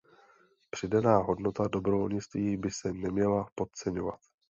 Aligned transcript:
Přidaná 0.69 1.17
hodnota 1.17 1.67
dobrovolnictví 1.67 2.57
by 2.57 2.71
se 2.71 2.93
neměla 2.93 3.47
podceňovat. 3.55 4.19